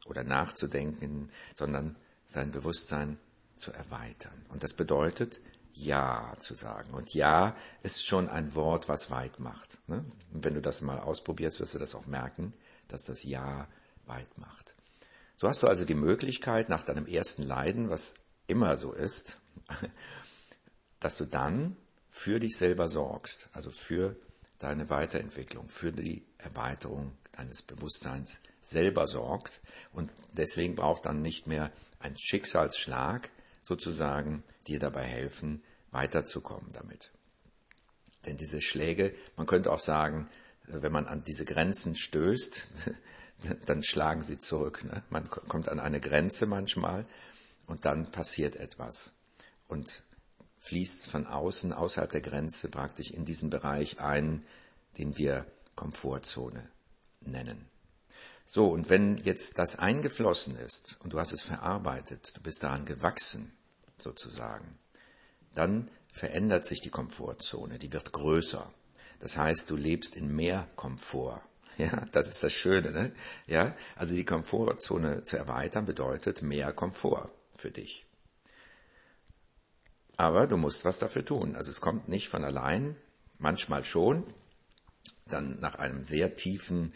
oder 0.06 0.24
nachzudenken, 0.24 1.30
sondern 1.54 1.94
sein 2.26 2.50
Bewusstsein 2.50 3.20
zu 3.56 3.72
erweitern. 3.72 4.44
Und 4.48 4.62
das 4.62 4.74
bedeutet, 4.74 5.40
Ja 5.72 6.36
zu 6.38 6.54
sagen. 6.54 6.94
Und 6.94 7.14
Ja 7.14 7.56
ist 7.82 8.06
schon 8.06 8.28
ein 8.28 8.54
Wort, 8.54 8.88
was 8.88 9.10
weit 9.10 9.40
macht. 9.40 9.78
Ne? 9.88 10.04
Und 10.32 10.44
wenn 10.44 10.54
du 10.54 10.62
das 10.62 10.82
mal 10.82 10.98
ausprobierst, 11.00 11.60
wirst 11.60 11.74
du 11.74 11.78
das 11.78 11.94
auch 11.94 12.06
merken, 12.06 12.54
dass 12.88 13.04
das 13.04 13.24
Ja 13.24 13.68
weit 14.06 14.38
macht. 14.38 14.74
So 15.36 15.48
hast 15.48 15.62
du 15.62 15.66
also 15.66 15.84
die 15.84 15.94
Möglichkeit, 15.94 16.68
nach 16.68 16.82
deinem 16.82 17.06
ersten 17.06 17.42
Leiden, 17.42 17.90
was 17.90 18.14
immer 18.46 18.76
so 18.76 18.92
ist, 18.92 19.38
dass 21.00 21.16
du 21.16 21.24
dann 21.24 21.76
für 22.08 22.38
dich 22.38 22.56
selber 22.56 22.88
sorgst, 22.88 23.48
also 23.52 23.70
für 23.70 24.16
deine 24.58 24.88
Weiterentwicklung, 24.90 25.68
für 25.68 25.92
die 25.92 26.24
Erweiterung 26.38 27.16
deines 27.32 27.62
Bewusstseins 27.62 28.42
selber 28.60 29.08
sorgst. 29.08 29.62
Und 29.92 30.10
deswegen 30.32 30.76
braucht 30.76 31.06
dann 31.06 31.22
nicht 31.22 31.46
mehr 31.46 31.72
ein 31.98 32.16
Schicksalsschlag 32.16 33.30
sozusagen 33.64 34.44
dir 34.66 34.78
dabei 34.78 35.04
helfen, 35.04 35.62
weiterzukommen 35.90 36.70
damit. 36.72 37.10
Denn 38.26 38.36
diese 38.36 38.60
Schläge, 38.60 39.14
man 39.36 39.46
könnte 39.46 39.72
auch 39.72 39.80
sagen, 39.80 40.28
wenn 40.66 40.92
man 40.92 41.06
an 41.06 41.20
diese 41.20 41.46
Grenzen 41.46 41.96
stößt, 41.96 42.68
dann 43.66 43.82
schlagen 43.82 44.22
sie 44.22 44.38
zurück. 44.38 44.84
Ne? 44.84 45.02
Man 45.08 45.28
kommt 45.28 45.68
an 45.68 45.80
eine 45.80 46.00
Grenze 46.00 46.46
manchmal 46.46 47.06
und 47.66 47.86
dann 47.86 48.10
passiert 48.10 48.56
etwas 48.56 49.14
und 49.66 50.02
fließt 50.60 51.08
von 51.08 51.26
außen, 51.26 51.72
außerhalb 51.72 52.10
der 52.10 52.20
Grenze 52.20 52.68
praktisch 52.68 53.10
in 53.10 53.24
diesen 53.24 53.50
Bereich 53.50 54.00
ein, 54.00 54.44
den 54.98 55.16
wir 55.16 55.46
Komfortzone 55.74 56.70
nennen. 57.20 57.66
So, 58.46 58.66
und 58.66 58.90
wenn 58.90 59.16
jetzt 59.18 59.58
das 59.58 59.78
eingeflossen 59.78 60.56
ist 60.56 61.00
und 61.00 61.14
du 61.14 61.18
hast 61.18 61.32
es 61.32 61.42
verarbeitet, 61.42 62.36
du 62.36 62.42
bist 62.42 62.62
daran 62.62 62.84
gewachsen, 62.84 63.53
sozusagen, 63.98 64.78
dann 65.54 65.90
verändert 66.10 66.64
sich 66.64 66.80
die 66.80 66.90
Komfortzone, 66.90 67.78
die 67.78 67.92
wird 67.92 68.12
größer. 68.12 68.72
Das 69.18 69.36
heißt, 69.36 69.70
du 69.70 69.76
lebst 69.76 70.16
in 70.16 70.34
mehr 70.34 70.68
Komfort. 70.76 71.42
Ja, 71.76 72.06
das 72.12 72.28
ist 72.28 72.44
das 72.44 72.52
Schöne, 72.52 72.92
ne? 72.92 73.12
Ja, 73.48 73.74
also 73.96 74.14
die 74.14 74.24
Komfortzone 74.24 75.24
zu 75.24 75.36
erweitern 75.36 75.86
bedeutet 75.86 76.40
mehr 76.40 76.72
Komfort 76.72 77.32
für 77.56 77.72
dich. 77.72 78.06
Aber 80.16 80.46
du 80.46 80.56
musst 80.56 80.84
was 80.84 81.00
dafür 81.00 81.24
tun. 81.24 81.56
Also 81.56 81.72
es 81.72 81.80
kommt 81.80 82.08
nicht 82.08 82.28
von 82.28 82.44
allein, 82.44 82.96
manchmal 83.38 83.84
schon. 83.84 84.24
Dann 85.26 85.58
nach 85.58 85.74
einem 85.74 86.04
sehr 86.04 86.36
tiefen, 86.36 86.94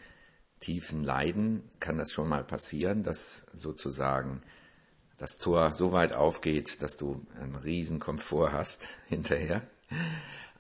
tiefen 0.61 1.03
Leiden 1.03 1.69
kann 1.81 1.99
das 1.99 2.13
schon 2.13 2.29
mal 2.29 2.45
passieren, 2.45 3.03
dass 3.03 3.47
sozusagen 3.53 4.43
das 5.19 5.39
Tor 5.39 5.73
so 5.75 5.93
weit 5.93 6.13
aufgeht, 6.13 6.81
dass 6.81 6.97
du 6.97 7.27
einen 7.37 7.57
riesen 7.57 7.99
Komfort 7.99 8.53
hast 8.53 8.89
hinterher. 9.09 9.63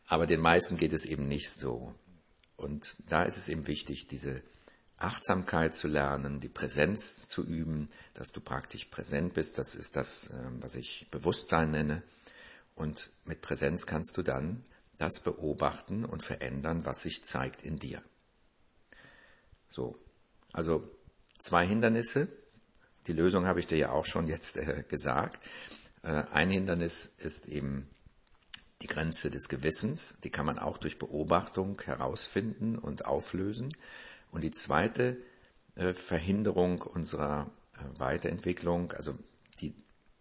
Aber 0.08 0.26
den 0.26 0.40
meisten 0.40 0.76
geht 0.76 0.92
es 0.92 1.06
eben 1.06 1.28
nicht 1.28 1.50
so. 1.50 1.94
Und 2.56 2.96
da 3.08 3.22
ist 3.22 3.36
es 3.36 3.48
eben 3.48 3.66
wichtig, 3.66 4.08
diese 4.08 4.42
Achtsamkeit 4.98 5.74
zu 5.74 5.86
lernen, 5.86 6.40
die 6.40 6.48
Präsenz 6.48 7.28
zu 7.28 7.44
üben, 7.44 7.88
dass 8.14 8.32
du 8.32 8.40
praktisch 8.40 8.86
präsent 8.86 9.34
bist. 9.34 9.58
Das 9.58 9.76
ist 9.76 9.94
das, 9.94 10.30
ähm, 10.30 10.60
was 10.60 10.74
ich 10.74 11.06
Bewusstsein 11.10 11.70
nenne. 11.70 12.02
Und 12.74 13.10
mit 13.24 13.40
Präsenz 13.40 13.86
kannst 13.86 14.16
du 14.16 14.22
dann 14.22 14.64
das 14.98 15.20
beobachten 15.20 16.04
und 16.04 16.24
verändern, 16.24 16.84
was 16.84 17.02
sich 17.02 17.24
zeigt 17.24 17.62
in 17.62 17.78
dir. 17.78 18.02
So, 19.68 19.96
also 20.52 20.90
zwei 21.38 21.64
Hindernisse, 21.64 22.26
die 23.08 23.14
Lösung 23.14 23.46
habe 23.46 23.58
ich 23.58 23.66
dir 23.66 23.78
ja 23.78 23.90
auch 23.90 24.04
schon 24.04 24.28
jetzt 24.28 24.58
äh, 24.58 24.84
gesagt. 24.86 25.42
Äh, 26.02 26.22
ein 26.32 26.50
Hindernis 26.50 27.16
ist 27.18 27.48
eben 27.48 27.88
die 28.82 28.86
Grenze 28.86 29.30
des 29.30 29.48
Gewissens. 29.48 30.18
Die 30.22 30.30
kann 30.30 30.46
man 30.46 30.58
auch 30.58 30.76
durch 30.76 30.98
Beobachtung 30.98 31.80
herausfinden 31.82 32.78
und 32.78 33.06
auflösen. 33.06 33.70
Und 34.30 34.42
die 34.42 34.50
zweite 34.50 35.16
äh, 35.74 35.94
Verhinderung 35.94 36.82
unserer 36.82 37.50
äh, 37.74 37.98
Weiterentwicklung, 37.98 38.92
also 38.92 39.14
die, 39.60 39.74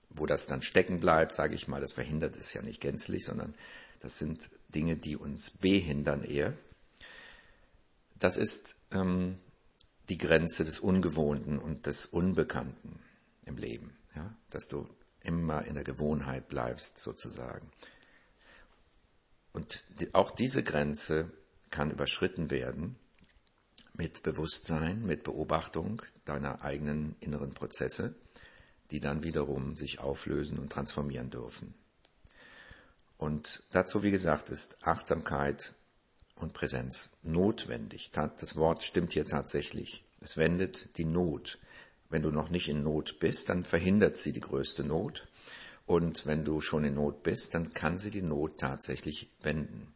wo 0.10 0.26
das 0.26 0.48
dann 0.48 0.62
stecken 0.62 1.00
bleibt, 1.00 1.36
sage 1.36 1.56
ich 1.56 1.68
mal, 1.68 1.82
das 1.82 1.94
verhindert 1.94 2.38
es 2.38 2.54
ja 2.54 2.62
nicht 2.62 2.80
gänzlich, 2.80 3.26
sondern 3.26 3.54
das 4.00 4.18
sind 4.18 4.50
Dinge, 4.70 4.96
die 4.96 5.18
uns 5.18 5.52
behindern 5.52 6.24
eher. 6.24 6.54
Das 8.16 8.38
ist 8.38 8.78
ähm, 8.92 9.38
die 10.10 10.18
Grenze 10.18 10.64
des 10.64 10.80
Ungewohnten 10.80 11.60
und 11.60 11.86
des 11.86 12.06
Unbekannten 12.06 13.00
im 13.46 13.58
Leben, 13.58 13.98
ja, 14.16 14.34
dass 14.50 14.68
du 14.68 14.88
immer 15.24 15.66
in 15.66 15.76
der 15.76 15.84
Gewohnheit 15.84 16.48
bleibst 16.48 17.00
sozusagen. 17.00 17.70
Und 19.54 19.84
die, 20.00 20.14
auch 20.14 20.32
diese 20.32 20.64
Grenze 20.64 21.32
kann 21.72 21.92
überschritten 21.92 22.50
werden 22.52 22.96
mit 23.94 24.24
Bewusstsein, 24.24 25.06
mit 25.06 25.24
Beobachtung 25.24 26.02
deiner 26.26 26.62
eigenen 26.62 27.16
inneren 27.20 27.54
Prozesse, 27.54 28.16
die 28.92 29.00
dann 29.00 29.24
wiederum 29.24 29.76
sich 29.76 30.00
auflösen 30.00 30.60
und 30.60 30.72
transformieren 30.72 31.30
dürfen. 31.30 31.74
Und 33.18 33.64
dazu, 33.72 34.04
wie 34.04 34.12
gesagt, 34.12 34.50
ist 34.50 34.88
Achtsamkeit 34.88 35.74
und 36.40 36.54
Präsenz 36.54 37.18
notwendig. 37.24 38.12
Das 38.12 38.56
Wort 38.56 38.84
stimmt 38.84 39.14
hier 39.14 39.26
tatsächlich. 39.26 40.06
Es 40.22 40.38
wendet 40.38 40.98
die 40.98 41.06
Not. 41.06 41.60
Wenn 42.10 42.22
du 42.22 42.32
noch 42.32 42.50
nicht 42.50 42.70
in 42.70 42.84
Not 42.84 43.20
bist, 43.20 43.50
dann 43.50 43.66
verhindert 43.66 44.18
sie 44.18 44.32
die 44.32 44.42
größte 44.42 44.84
Not. 44.84 45.28
Und 45.86 46.26
wenn 46.26 46.44
du 46.44 46.62
schon 46.62 46.84
in 46.84 46.96
Not 46.96 47.24
bist, 47.24 47.54
dann 47.54 47.74
kann 47.74 47.98
sie 47.98 48.12
die 48.12 48.22
Not 48.22 48.60
tatsächlich 48.60 49.30
wenden. 49.42 49.94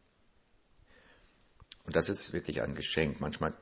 Und 1.84 1.96
das 1.96 2.08
ist 2.08 2.32
wirklich 2.32 2.62
ein 2.62 2.74
Geschenk. 2.74 3.20
Manchmal 3.20 3.54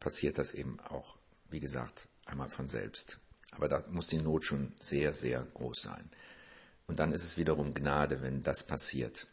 passiert 0.00 0.38
das 0.38 0.54
eben 0.54 0.80
auch, 0.80 1.16
wie 1.50 1.60
gesagt, 1.60 2.08
einmal 2.26 2.48
von 2.48 2.68
selbst. 2.68 3.20
Aber 3.52 3.68
da 3.68 3.82
muss 3.90 4.08
die 4.08 4.18
Not 4.18 4.44
schon 4.44 4.72
sehr, 4.80 5.12
sehr 5.12 5.42
groß 5.54 5.82
sein. 5.82 6.10
Und 6.86 6.98
dann 6.98 7.12
ist 7.12 7.24
es 7.24 7.36
wiederum 7.36 7.74
Gnade, 7.74 8.22
wenn 8.22 8.42
das 8.42 8.64
passiert. 8.64 9.26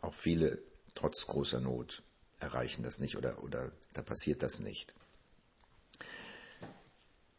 Auch 0.00 0.14
viele 0.14 0.62
trotz 0.94 1.26
großer 1.26 1.60
Not 1.60 2.02
erreichen 2.40 2.82
das 2.82 2.98
nicht 2.98 3.16
oder, 3.16 3.42
oder 3.42 3.72
da 3.92 4.02
passiert 4.02 4.42
das 4.42 4.60
nicht. 4.60 4.94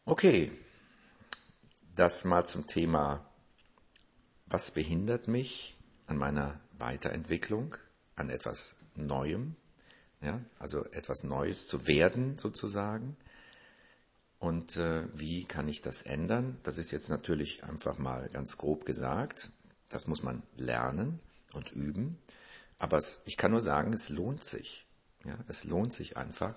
Okay, 0.04 0.52
das 1.94 2.24
mal 2.24 2.44
zum 2.44 2.66
Thema, 2.66 3.28
was 4.46 4.70
behindert 4.70 5.28
mich 5.28 5.76
an 6.06 6.16
meiner 6.16 6.60
Weiterentwicklung, 6.78 7.76
an 8.14 8.30
etwas 8.30 8.76
Neuem, 8.94 9.56
ja, 10.20 10.40
also 10.58 10.84
etwas 10.92 11.24
Neues 11.24 11.66
zu 11.68 11.86
werden 11.86 12.36
sozusagen. 12.36 13.16
Und 14.38 14.76
äh, 14.76 15.06
wie 15.18 15.44
kann 15.44 15.68
ich 15.68 15.80
das 15.82 16.02
ändern? 16.02 16.58
Das 16.62 16.78
ist 16.78 16.90
jetzt 16.90 17.08
natürlich 17.08 17.64
einfach 17.64 17.98
mal 17.98 18.28
ganz 18.28 18.58
grob 18.58 18.84
gesagt. 18.84 19.50
Das 19.88 20.06
muss 20.06 20.22
man 20.22 20.42
lernen 20.56 21.20
und 21.52 21.72
üben. 21.72 22.18
Aber 22.78 22.98
es, 22.98 23.22
ich 23.26 23.36
kann 23.36 23.50
nur 23.50 23.60
sagen, 23.60 23.92
es 23.92 24.08
lohnt 24.08 24.44
sich. 24.44 24.86
Ja, 25.24 25.38
es 25.48 25.64
lohnt 25.64 25.92
sich 25.92 26.16
einfach. 26.16 26.54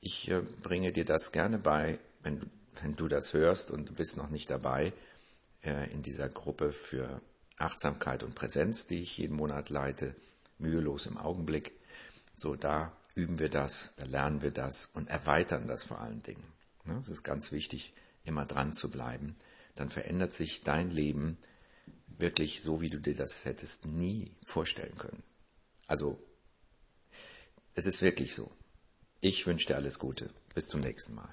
Ich 0.00 0.28
äh, 0.28 0.42
bringe 0.62 0.92
dir 0.92 1.04
das 1.04 1.32
gerne 1.32 1.58
bei, 1.58 1.98
wenn 2.22 2.40
du, 2.40 2.46
wenn 2.82 2.96
du 2.96 3.08
das 3.08 3.32
hörst 3.32 3.70
und 3.70 3.88
du 3.88 3.94
bist 3.94 4.16
noch 4.16 4.30
nicht 4.30 4.50
dabei 4.50 4.92
äh, 5.62 5.90
in 5.92 6.02
dieser 6.02 6.28
Gruppe 6.28 6.72
für 6.72 7.20
Achtsamkeit 7.56 8.22
und 8.22 8.34
Präsenz, 8.34 8.86
die 8.86 9.02
ich 9.02 9.18
jeden 9.18 9.36
Monat 9.36 9.70
leite, 9.70 10.14
mühelos 10.58 11.06
im 11.06 11.18
Augenblick. 11.18 11.72
So, 12.34 12.56
da 12.56 12.92
üben 13.14 13.38
wir 13.38 13.50
das, 13.50 13.94
da 13.96 14.04
lernen 14.04 14.42
wir 14.42 14.50
das 14.50 14.86
und 14.86 15.08
erweitern 15.08 15.68
das 15.68 15.84
vor 15.84 16.00
allen 16.00 16.22
Dingen. 16.22 16.44
Ne, 16.84 16.98
es 17.00 17.08
ist 17.08 17.22
ganz 17.22 17.52
wichtig, 17.52 17.94
immer 18.24 18.44
dran 18.44 18.72
zu 18.72 18.90
bleiben. 18.90 19.36
Dann 19.74 19.90
verändert 19.90 20.32
sich 20.32 20.62
dein 20.62 20.90
Leben 20.90 21.38
wirklich 22.22 22.62
so, 22.62 22.80
wie 22.80 22.88
du 22.88 22.98
dir 22.98 23.14
das 23.14 23.44
hättest 23.44 23.84
nie 23.84 24.34
vorstellen 24.44 24.96
können. 24.96 25.22
Also, 25.86 26.18
es 27.74 27.84
ist 27.84 28.00
wirklich 28.00 28.34
so. 28.34 28.50
Ich 29.20 29.46
wünsche 29.46 29.66
dir 29.66 29.76
alles 29.76 29.98
Gute. 29.98 30.30
Bis 30.54 30.68
zum 30.68 30.80
nächsten 30.80 31.14
Mal. 31.14 31.30